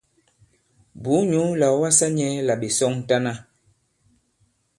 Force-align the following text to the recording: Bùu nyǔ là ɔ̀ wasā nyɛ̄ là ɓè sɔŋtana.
Bùu 1.01 1.19
nyǔ 1.31 1.43
là 1.59 1.67
ɔ̀ 1.73 1.79
wasā 1.81 2.07
nyɛ̄ 2.17 2.31
là 2.47 2.53
ɓè 2.61 2.67
sɔŋtana. 2.77 3.33